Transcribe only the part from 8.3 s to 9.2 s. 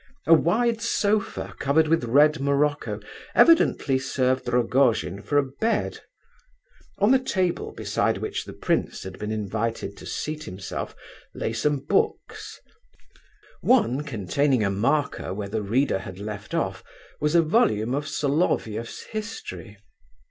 the prince had